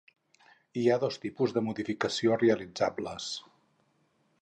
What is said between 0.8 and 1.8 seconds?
ha dos tipus de